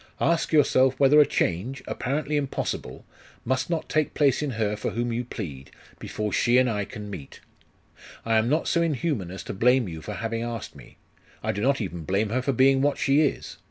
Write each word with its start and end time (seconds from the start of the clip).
Ask 0.19 0.51
yourself 0.51 0.99
whether 0.99 1.19
a 1.19 1.27
change 1.27 1.83
apparently 1.87 2.35
impossible 2.35 3.05
must 3.45 3.69
not 3.69 3.87
take 3.87 4.15
place 4.15 4.41
in 4.41 4.49
her 4.57 4.75
for 4.75 4.89
whom 4.89 5.13
you 5.13 5.23
plead, 5.23 5.69
before 5.99 6.33
she 6.33 6.57
and 6.57 6.67
I 6.67 6.85
can 6.85 7.07
meet. 7.07 7.39
I 8.25 8.39
am 8.39 8.49
not 8.49 8.67
so 8.67 8.81
inhuman 8.81 9.29
as 9.29 9.43
to 9.43 9.53
blame 9.53 9.87
you 9.87 10.01
for 10.01 10.13
having 10.15 10.41
asked 10.41 10.75
me; 10.75 10.97
I 11.43 11.51
do 11.51 11.61
not 11.61 11.81
even 11.81 12.03
blame 12.03 12.29
her 12.29 12.41
for 12.41 12.51
being 12.51 12.81
what 12.81 12.97
she 12.97 13.21
is. 13.21 13.57